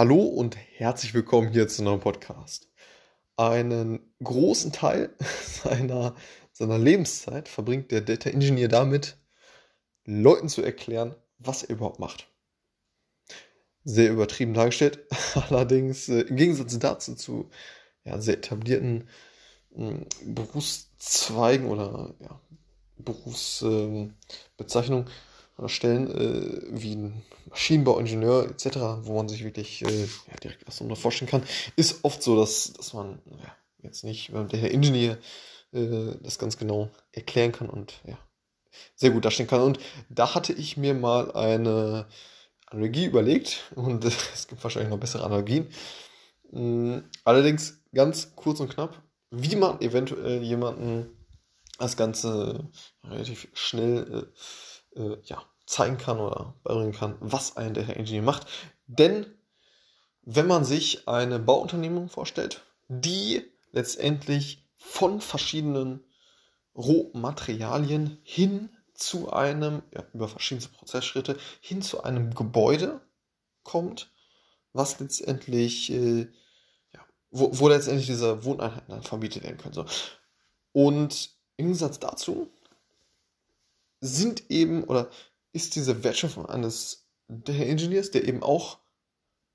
[0.00, 2.70] Hallo und herzlich willkommen hier zu einem Podcast.
[3.36, 5.14] Einen großen Teil
[5.44, 6.14] seiner,
[6.52, 9.18] seiner Lebenszeit verbringt der Data Engineer damit,
[10.06, 12.28] Leuten zu erklären, was er überhaupt macht.
[13.84, 15.00] Sehr übertrieben dargestellt,
[15.34, 17.50] allerdings äh, im Gegensatz dazu zu
[18.02, 19.06] ja, sehr etablierten
[19.76, 22.40] äh, Berufszweigen oder ja,
[22.96, 25.10] Berufsbezeichnungen äh,
[25.68, 30.96] Stellen äh, wie ein Maschinenbauingenieur etc., wo man sich wirklich äh, ja, direkt was darunter
[30.96, 31.42] vorstellen kann,
[31.76, 35.18] ist oft so, dass, dass man ja, jetzt nicht, wenn der Herr Ingenieur
[35.72, 38.18] äh, das ganz genau erklären kann und ja,
[38.94, 39.62] sehr gut darstellen kann.
[39.62, 42.06] Und da hatte ich mir mal eine
[42.66, 45.68] Analogie überlegt und es gibt wahrscheinlich noch bessere Analogien.
[46.52, 51.16] Mm, allerdings ganz kurz und knapp, wie man eventuell jemanden
[51.78, 52.68] das Ganze
[53.04, 54.28] relativ schnell
[54.94, 58.48] äh, äh, ja, zeigen kann oder beibringen kann, was ein Data Engineer macht.
[58.88, 59.24] Denn
[60.22, 66.02] wenn man sich eine Bauunternehmung vorstellt, die letztendlich von verschiedenen
[66.74, 73.00] Rohmaterialien hin zu einem, ja, über verschiedene Prozessschritte, hin zu einem Gebäude
[73.62, 74.10] kommt,
[74.72, 76.22] was letztendlich, äh,
[76.92, 77.00] ja,
[77.30, 79.74] wo, wo, letztendlich diese Wohneinheiten dann vermietet werden können.
[79.74, 79.86] So.
[80.72, 82.50] Und im Gegensatz dazu
[84.00, 85.10] sind eben, oder
[85.52, 88.78] ist diese Wertschöpfung eines der Engineers, der eben auch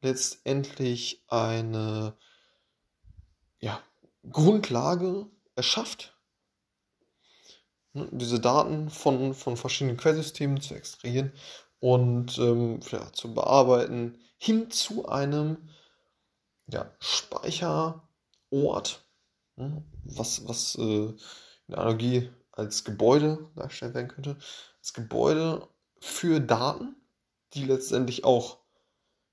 [0.02, 2.16] letztendlich eine
[3.60, 3.82] ja,
[4.30, 6.16] Grundlage erschafft,
[7.94, 11.34] ne, diese Daten von, von verschiedenen Quellsystemen zu extrahieren
[11.80, 15.70] und ähm, ja, zu bearbeiten, hin zu einem
[16.68, 19.06] ja, Speicherort,
[19.56, 21.18] ne, was, was äh, in
[21.68, 24.38] der Analogie als Gebäude dargestellt werden könnte.
[24.80, 25.68] Das Gebäude
[26.06, 26.96] für Daten,
[27.54, 28.60] die letztendlich auch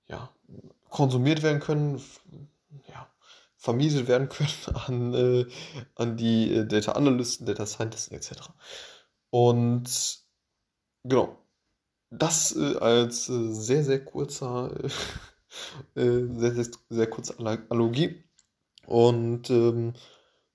[0.06, 0.30] ja,
[0.88, 2.02] konsumiert werden können,
[2.88, 3.08] ja,
[3.56, 4.48] vermietet werden können
[4.86, 5.46] an, äh,
[5.94, 8.50] an die äh, Data Analysten, Data Scientists etc.
[9.30, 10.24] Und
[11.04, 11.38] genau,
[12.10, 14.74] das äh, als äh, sehr, sehr kurzer,
[15.94, 18.24] äh, sehr, sehr, sehr kurze Analogie.
[18.86, 19.92] Und ähm,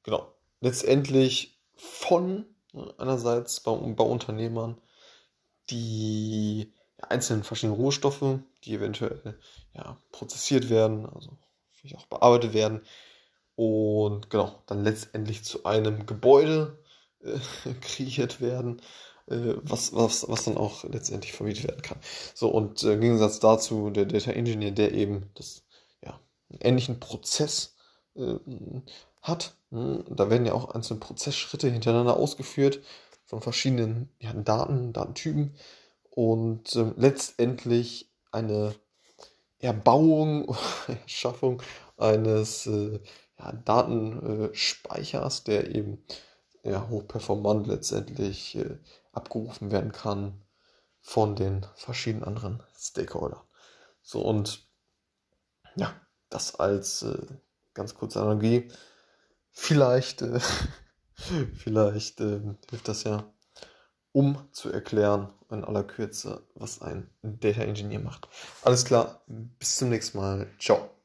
[0.02, 2.46] genau, letztendlich von
[2.98, 4.82] einerseits bei, bei Unternehmern
[5.70, 9.40] die einzelnen verschiedenen Rohstoffe, die eventuell
[9.74, 11.38] ja, prozessiert werden, also
[11.96, 12.82] auch bearbeitet werden
[13.56, 16.78] und genau, dann letztendlich zu einem Gebäude
[17.24, 17.40] äh,
[17.82, 18.82] kreiert werden,
[19.28, 22.00] äh, was, was, was dann auch letztendlich vermietet werden kann.
[22.34, 25.64] So, und äh, im Gegensatz dazu der Data Engineer, der eben das,
[26.04, 27.76] ja, einen ähnlichen Prozess
[28.16, 28.36] äh,
[29.22, 29.56] hat.
[29.72, 30.04] Ne?
[30.10, 32.82] Da werden ja auch einzelne Prozessschritte hintereinander ausgeführt
[33.28, 35.56] von verschiedenen ja, Daten, Datentypen
[36.10, 38.74] und ähm, letztendlich eine
[39.60, 40.56] Erbauung,
[40.88, 41.62] Erschaffung
[41.98, 43.00] eines äh,
[43.38, 46.04] ja, Datenspeichers, der eben
[46.64, 48.78] ja, hochperformant letztendlich äh,
[49.12, 50.42] abgerufen werden kann
[51.00, 53.42] von den verschiedenen anderen Stakeholdern.
[54.02, 54.68] So und
[55.76, 55.94] ja,
[56.30, 57.18] das als äh,
[57.74, 58.72] ganz kurze Analogie.
[59.52, 60.40] Vielleicht äh,
[61.58, 62.40] Vielleicht äh,
[62.70, 63.24] hilft das ja,
[64.12, 68.28] um zu erklären in aller Kürze, was ein Data Engineer macht.
[68.64, 70.48] Alles klar, bis zum nächsten Mal.
[70.60, 70.97] Ciao.